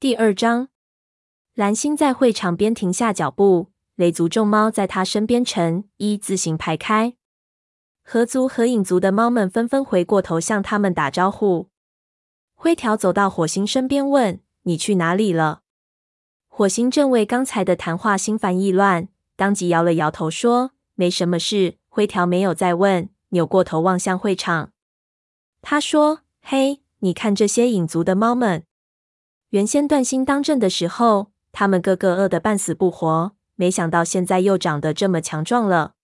[0.00, 0.68] 第二章，
[1.52, 3.66] 蓝星在会场边停下脚步，
[3.96, 7.16] 雷族众猫在他身边呈一字形排开。
[8.02, 11.68] 河族和影族的猫们纷纷回过头向他们打招呼。
[12.54, 15.60] 灰条走到火星身边问：“你去哪里了？”
[16.48, 24.72] 火星正为刚才的谈话心烦意乱，当即摇了摇头说：“没什么事。”灰条没有再问，扭过头望向会场。
[25.60, 28.64] 他说：“嘿，你看这些影族的猫们。
[29.50, 35.94] 原先断星当政的时候，他们个个饿得半死不活，没想到现在又长得这么强壮了。”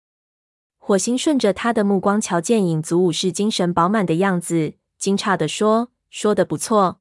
[0.78, 7.00] 火星顺着他的目光瞧见影族武士精神饱满的样子，惊诧地说：“说的不错。”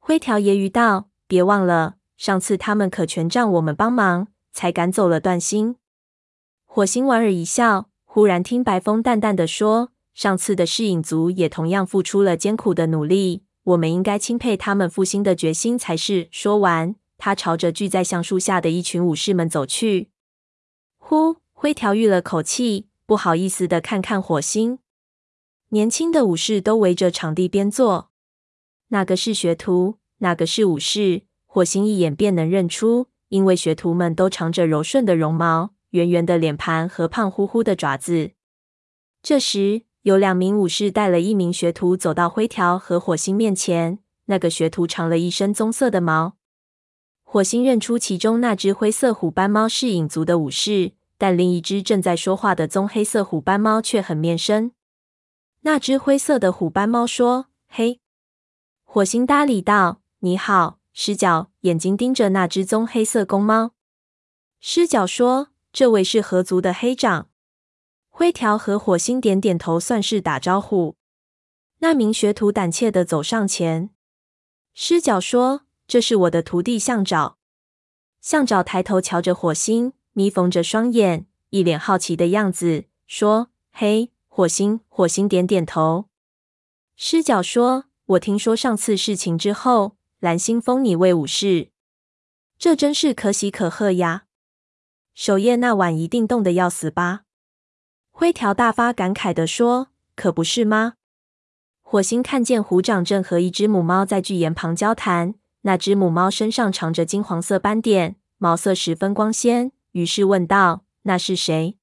[0.00, 5.76] 灰条揶揄道：“别忘了，上次他们可全仗我们帮忙，才赶走了断星。”
[6.64, 9.92] 火星莞尔一笑，忽然听白风淡淡地说。
[10.12, 16.28] 上次的噬影族也同样付出了艰苦的努力，我们应该钦佩他们复兴的决心才是。
[16.30, 20.10] 说完，他朝着聚在橡树下的一群武士们走去。
[20.98, 24.78] 呼，灰条吁了口气，不好意思地看看火星。
[25.70, 28.10] 年轻的武士都围着场地边坐，
[28.88, 38.32] 哪个是学徒，哪个是武士，火星一眼便能认出，因为学徒们都长着柔顺的绒毛、圆圆的脸盘和胖乎乎的爪子。
[39.22, 43.98] 这时，有两名武士带了一名学徒走到灰条和火星面前。
[44.26, 46.36] 那个学徒长了一身棕色的毛，
[47.24, 54.70] 火星认出其中那只灰色虎斑猫是影族的武士，但另一只正在说话的棕黑色虎斑猫却很面生。
[55.62, 57.98] 那只灰色的虎斑猫说：“嘿。”
[58.84, 63.72] 火星搭理道：“你好，狮角。”眼睛盯着那只棕黑色公猫。
[64.60, 67.29] 狮角说：“这位是河族的黑长。”
[68.20, 70.94] 灰条和火星点点头，算是打招呼。
[71.78, 73.88] 那名学徒胆怯地走上前。
[74.74, 77.38] 狮角说：“这是我的徒弟象爪。”
[78.20, 86.10] 象爪抬头瞧着火星，眯缝着双眼，一脸好奇的样子，说：“嘿，火星。”火星点点头。
[86.96, 91.70] 狮角说：“我听说上次事情之后，蓝星封你为武士，
[92.58, 94.24] 这真是可喜可贺呀！
[95.14, 97.22] 守夜那晚一定冻得要死吧？”
[98.20, 100.96] 灰条大发感慨地说：“可不是吗？”
[101.80, 111.78] 火星看见虎掌正和一只母猫在巨岩旁交谈，那只母猫身上长着金黄色斑点，毛色十分光鲜，于是问道：“那是谁？”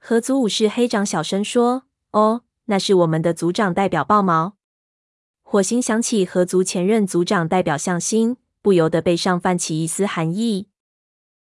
[0.00, 4.56] 合族武士黑掌小声说：“哦，那是我们的族长代表豹毛。”
[5.46, 10.66] 火星想起合族前任族长代表向星，不由得背上泛起一丝寒意。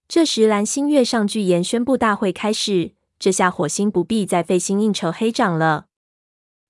[0.09, 2.95] 这时，蓝星跃上巨岩，宣布大会开始。
[3.23, 5.85] 这下火星不必再费心应酬黑长了。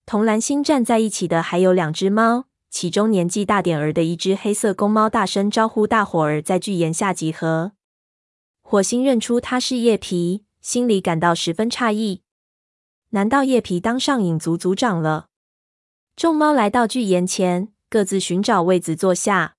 [0.06, 7.72] 同蓝星站在一起的还有两只猫，其中年纪大点儿的一只黑色公猫大声招呼大伙儿在巨岩下集合。
[8.62, 12.22] 火星认出它是叶皮，心里感到十分诧异。
[13.10, 15.30] 难道叶皮当上影族族长了？
[16.16, 19.56] 众猫来到巨岩前，各自寻找位子坐下。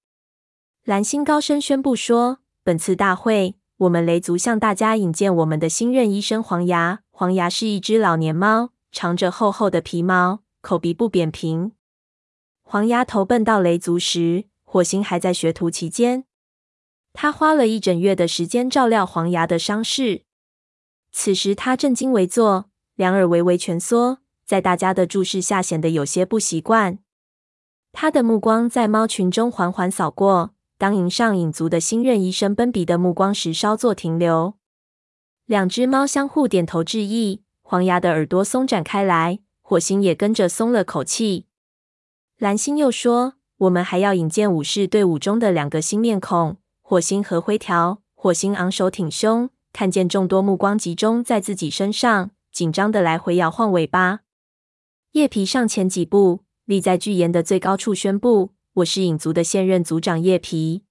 [0.84, 7.00] 蓝星高声宣布说：“本次大会。”我们雷族向大家引荐我们的新任医生黄牙。
[7.10, 11.72] 黄牙是一只老年猫，长着厚厚的皮毛，口鼻不扁平。
[12.62, 16.24] 黄牙投奔到雷族时，火星还在学徒期间。
[17.12, 20.22] 他花了一整月的时间照料黄牙的伤势。
[21.10, 27.00] 此时他正襟危坐，两耳微微蜷缩，在大家的注视下显得有些不习惯。
[27.92, 30.54] 他的目光在猫群中缓缓扫过。
[30.76, 34.54] 当迎上影族的新任医生奔鼻的目光时，稍作停留。
[35.46, 41.46] 两只猫相互点头致意，黄牙的耳朵松展开来，火星也跟着松了口气。
[42.38, 54.20] 蓝星又说：“我们还要引荐武士队伍中的两个新面孔，火星和灰条。”火星昂首挺胸，看见众多目光集中在自己身上，紧张的来回摇晃尾巴。
[55.12, 58.52] 叶皮上前几步，立在巨岩的最高处，宣布。
[58.78, 60.82] 我是影族的现任族长叶皮。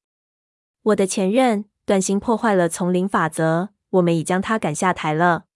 [0.83, 5.47] 我的前任段星破坏了丛林法则，我们已将他赶下台了。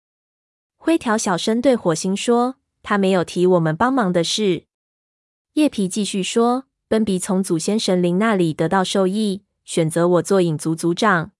[0.76, 4.66] 灰条小声对火星说：“他没有提我们帮忙的事。”
[5.56, 11.32] 叶皮继续说：“奔鼻从祖先神灵那里得到授意，选择我做影族族长。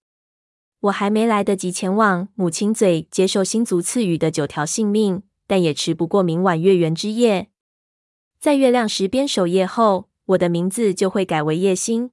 [0.80, 7.50] 我还没来得及前往母亲嘴接受星族赐予的九条性命，但也迟不过明晚月圆之夜，
[8.40, 12.12] 在月亮石边守夜后。”我的名字就会改为叶星。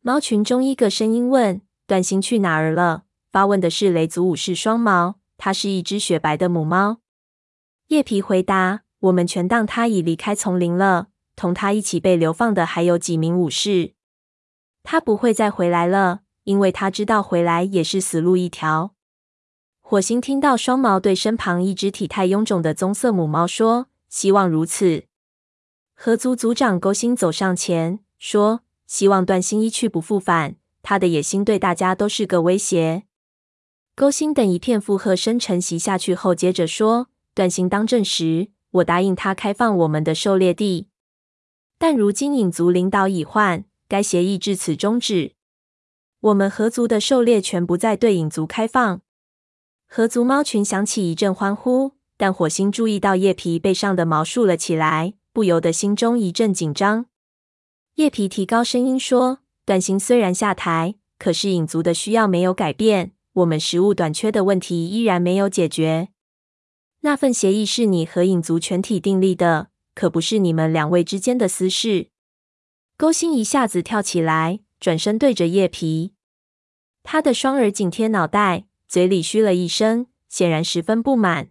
[0.00, 6.98] 猫群中一个声音问：“断星去哪儿了？”发问的是雷族武士双毛，它是一只雪白的母猫。
[7.88, 11.08] 叶皮回答：“我们全当它已离开丛林了。
[11.36, 13.94] 同它一起被流放的还有几名武士。”
[14.82, 18.94] 他不会再回来了，因为他知道回来也是死路一条。
[19.80, 25.04] 火星听到双毛对身旁一只体态臃肿的棕色母猫说：“希望如此。”
[26.02, 30.56] 合族族长勾心走上前说：“希望段心一去不复返。
[30.80, 33.02] 他的野心对大家都是个威胁。”
[33.94, 40.88] 勾心等一片附和声沉袭下去后，接着说：“段心当政时，我答应他开放我们的狩猎地，
[41.76, 45.32] 但如今影族领导已换，该协议至此终止。
[46.20, 49.02] 我们合族的狩猎权不再对影族开放。”
[49.86, 57.06] 合族猫群响起一阵欢呼，但火星注意到叶皮背上的毛竖了起来，不由得心中一阵紧张。
[57.94, 66.08] 叶皮提高声音说：“段星虽然下台，可是影族的需要没有改变。”我们食物短缺的问题依然没有解决。
[67.02, 72.08] 那份协议是你和影族全体订立的，可不是你们两位之间的私事。
[72.96, 76.12] 勾心一下子跳起来，转身对着叶皮，
[77.04, 81.50] 他的双耳紧贴脑袋，嘴里嘘了一声，显然十分不满。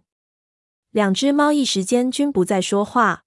[0.90, 3.24] 两只猫一时间均不再说话。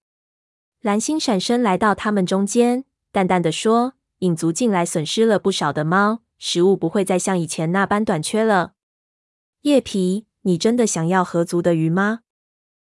[0.83, 2.83] 蓝星闪身来到他们中间，
[3.13, 8.73] 淡淡的说：“影族近来损失了不少的猫。”食物不会再像以前那般短缺了。
[9.61, 12.19] 叶皮，你真的想要河族的鱼吗？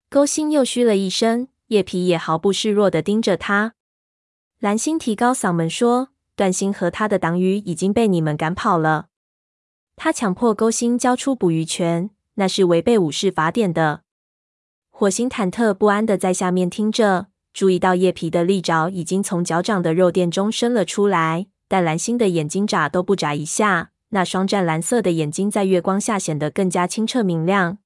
[0.10, 3.74] 勾心又嘘了一声，叶皮也毫不示弱的盯着他。
[4.60, 6.08] 蓝星提高嗓门说
[6.38, 9.08] ：“断星和他的党羽已经被你们赶跑了。”
[9.98, 14.04] 他强迫勾心交出捕鱼权，那是违背武士法典的。
[14.90, 21.48] 火星忐忑不安的在下面听着，注意到叶皮的利爪已经从脚掌的肉垫中伸了出来。
[21.70, 27.80] 但蓝星的眼睛眨都不眨一下，那双湛蓝色的眼睛在月光下显得更加清澈明亮。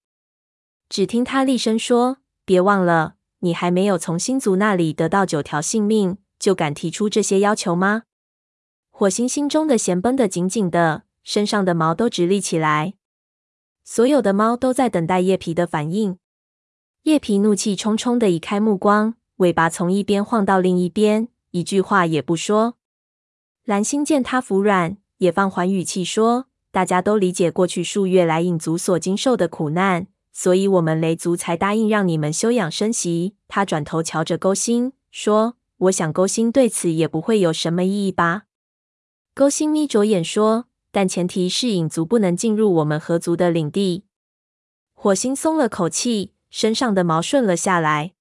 [0.89, 8.03] 只听他厉声说：“别忘了，你还没有从星族那里得到九条性命，就敢提出这些要求吗？”
[8.91, 12.95] 火星心中的弦绷得紧紧的，身上的毛都直立起来。
[13.83, 16.17] 所有的猫都在等待叶皮的反应。
[17.03, 22.75] 叶皮怒气冲冲地移开目光，尾巴从一边晃到另一边，一句话也不说。
[23.65, 38.43] 蓝星见他服软，也放缓语气说：“大家都理解过去数月来影族所经受的苦难，所以我们雷族才答应让你们休养生息。”他转头瞧着勾心说：“我想勾心对此也不会有什么异议吧？”
[39.35, 44.05] 勾心眯着眼说：“但前提是影族不能进入我们合族的领地。”
[44.99, 48.13] 火星松了口气，身上的毛顺了下来。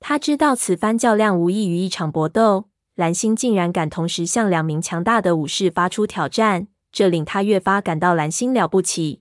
[0.00, 2.68] 他知道此番较量无异于一场搏斗。
[2.94, 9.20] 蓝星竟然敢同时向两名强大的武士发出挑战，这令他越发感到蓝星了不起。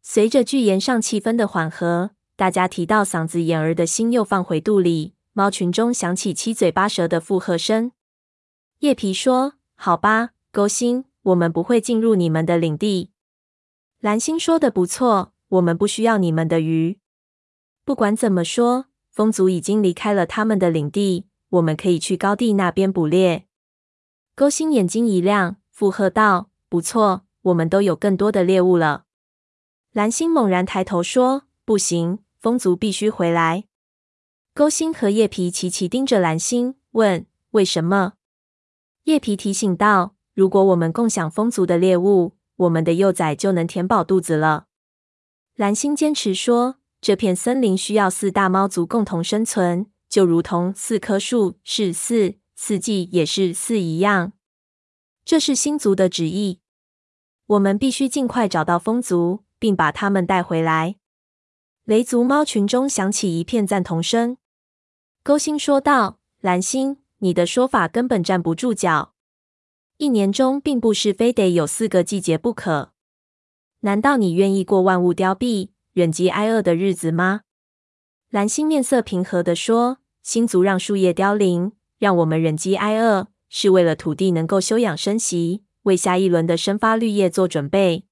[0.00, 7.92] 随着巨岩上气氛的缓和，大家提到嗓子眼儿的心又放回肚里，猫群中响起七嘴八舌的附和声。
[8.78, 13.10] 叶皮说：“好吧，勾心，我们不会进入你们的领地。”
[14.00, 16.98] 蓝星说的不错，我们不需要你们的鱼。
[17.84, 18.86] 不管怎么说，
[19.18, 21.26] 风族已经离开了他们的领地。
[21.48, 23.48] 我们可以去高地那边捕猎。
[24.36, 29.06] 勾心眼睛一亮，附和道：“不错，我们都有更多的猎物了。”
[29.92, 33.64] 蓝星猛然抬头说：“不行，风族必须回来。”
[34.54, 38.12] 勾心和叶皮齐齐盯着蓝星，问：“为什么？”
[39.02, 44.66] 叶皮提醒道：“如果我们共享风族的猎物，我们的幼崽就能填饱肚子了。”
[45.56, 54.32] 蓝星坚持说：“这片森林需要四大猫族共同生存。”就如同四棵树是四，四季也是四一样，
[55.22, 56.60] 这是星族的旨意。
[57.44, 60.96] 我们必须尽快找到风族，并把他们带回来。
[61.84, 64.38] 雷族猫群中响起一片赞同声。
[65.22, 69.12] 勾心说道：“蓝星，你的说法根本站不住脚。
[69.98, 72.94] 一年中并不是非得有四个季节不可。
[73.80, 77.40] 难道你愿意过万物凋敝、忍饥挨饿的日子吗？”
[78.30, 88.04] 蓝星面色平和地说：“星族让树叶凋零，让我们忍饥挨饿，是为了土地能够休养生息，为下一轮的生发绿叶做准备。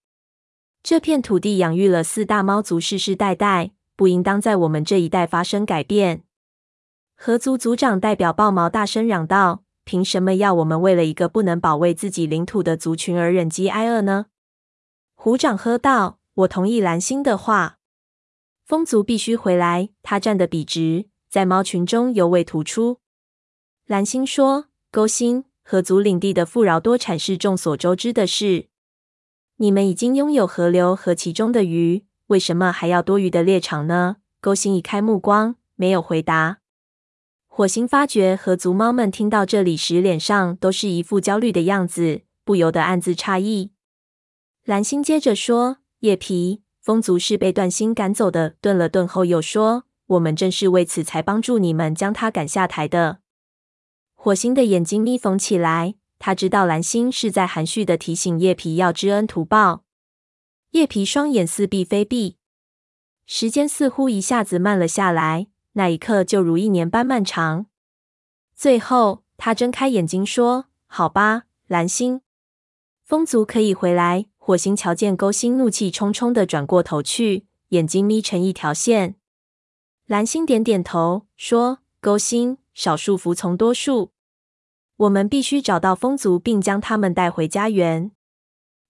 [0.83, 6.25] 这片土地养育了四大猫族世世代代，不应当在我们这一代发生改变。”
[7.14, 14.26] 河族族长代表豹毛大声嚷道：“凭什么要我们为了一个不能保卫自己领土的族群而忍饥挨饿呢？”
[15.14, 17.75] 虎掌喝道：“我同意蓝星的话。”
[18.66, 19.90] 风族必须回来。
[20.02, 22.99] 他站得笔直，在猫群中尤为突出。
[23.87, 28.66] 蓝星说：“勾心，河族领地的富饶多产是众所周知的事。
[29.58, 36.58] 你们已经拥有河流和其中的鱼，为什么还要多余的猎场呢？”勾心移开目光，没有回答。
[37.46, 43.70] 火星发觉河族猫们听到这里时，脸上都是一副焦虑的样子，不由得暗自诧异。
[44.64, 53.19] 蓝星接着说：“叶皮，风族是被段星赶走的。”顿了顿后又说：“我们正是为此才帮助你们将他赶下台的。”
[54.14, 59.83] 火星的眼睛眯缝起来，他知道蓝星是在含蓄的提醒叶皮要知恩图报。
[60.71, 62.37] 叶皮双眼似闭非闭，
[63.26, 65.49] 时间似乎一下子慢了下来。
[65.73, 67.66] 那一刻就如一年般漫长。
[68.55, 72.21] 最后，他睁开眼睛说：“好吧，蓝星，
[73.02, 79.17] 风族可以回来。”火星瞧见勾星怒气冲冲的转过头去，眼睛眯成一条线。
[80.07, 84.12] 蓝星点点头说：“勾星，少数服从多数。
[84.99, 88.12] 我们必须找到风族，并将他们带回家园。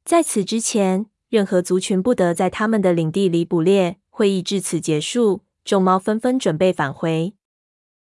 [0.05, 5.41] 在此之前，任何族群不得在他们的领地里捕猎。”会议至此结束。
[5.65, 7.33] 众猫纷纷准备返回，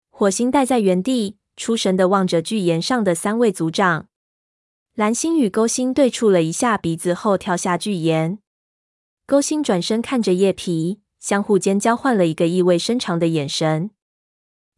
[0.10, 4.08] 火星待在原地，出神地望着巨岩上的三位族长。
[4.96, 8.38] 蓝星与勾星对触了一下鼻子后，跳下巨岩。
[9.26, 13.90] 勾星转身看着叶皮，相互间交换了一个意味深长的眼神。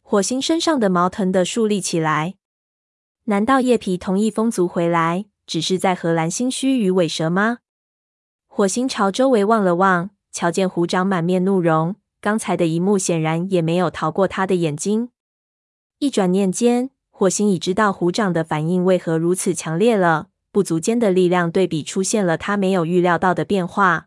[0.00, 2.36] 火星身上的毛腾的竖立起来。
[3.24, 7.58] 难道叶皮同意风族回来，只是在和蓝星虚与委蛇吗？
[8.46, 11.96] 火星朝周围望了望，瞧见虎掌满面怒容。
[12.22, 15.10] 刚才的一幕显然也没有逃过他的眼睛。
[15.98, 20.26] 一转念间，霍星已知道虎掌的反应为何如此强烈了。
[20.52, 24.05] 不足间的力量对比出现了他没有预料到的变化。